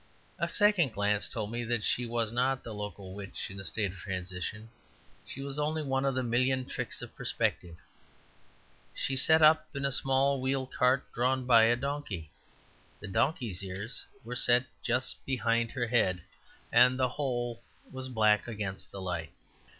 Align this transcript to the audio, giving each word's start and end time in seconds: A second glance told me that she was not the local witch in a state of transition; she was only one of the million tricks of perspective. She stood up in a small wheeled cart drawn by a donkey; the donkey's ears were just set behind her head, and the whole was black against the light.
A 0.39 0.49
second 0.49 0.93
glance 0.93 1.29
told 1.29 1.51
me 1.51 1.63
that 1.65 1.83
she 1.83 2.07
was 2.07 2.31
not 2.31 2.63
the 2.63 2.73
local 2.73 3.13
witch 3.13 3.51
in 3.51 3.59
a 3.59 3.63
state 3.63 3.91
of 3.91 3.99
transition; 3.99 4.69
she 5.27 5.41
was 5.43 5.59
only 5.59 5.83
one 5.83 6.05
of 6.05 6.15
the 6.15 6.23
million 6.23 6.65
tricks 6.65 7.03
of 7.03 7.13
perspective. 7.15 7.77
She 8.95 9.15
stood 9.15 9.43
up 9.43 9.67
in 9.75 9.85
a 9.85 9.91
small 9.91 10.41
wheeled 10.41 10.73
cart 10.73 11.05
drawn 11.13 11.45
by 11.45 11.65
a 11.65 11.75
donkey; 11.75 12.31
the 12.99 13.07
donkey's 13.07 13.61
ears 13.63 14.03
were 14.23 14.33
just 14.33 14.45
set 15.11 15.23
behind 15.23 15.69
her 15.69 15.85
head, 15.85 16.23
and 16.71 16.97
the 16.97 17.09
whole 17.09 17.61
was 17.91 18.09
black 18.09 18.47
against 18.47 18.91
the 18.91 19.01
light. 19.03 19.29